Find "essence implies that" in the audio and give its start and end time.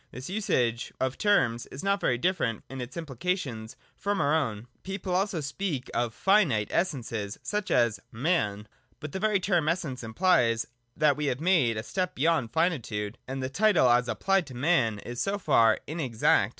9.69-11.17